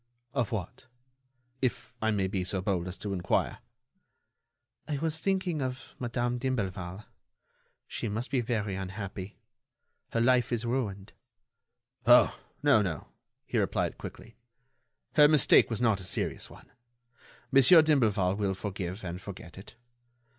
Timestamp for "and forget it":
19.05-19.75